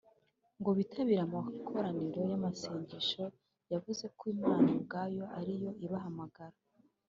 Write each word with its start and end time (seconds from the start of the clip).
ngo 0.59 0.69
bitabire 0.77 1.21
amakoraniro 1.23 2.21
y’amasengesho. 2.29 3.23
yavuze 3.71 4.05
ko 4.17 4.23
imana 4.35 4.67
ubwayo 4.75 5.23
ariyo 5.39 5.71
ibahamagara. 5.85 6.57